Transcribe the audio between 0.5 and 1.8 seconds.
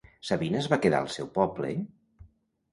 es va quedar al seu poble?